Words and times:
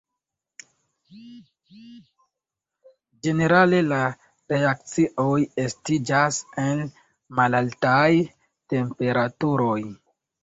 Ĝenerale 3.27 3.81
la 3.91 3.99
reakcioj 4.53 5.35
estiĝas 5.65 6.39
en 6.63 6.81
malaltaj 7.41 8.09
temperaturoj. 8.75 9.79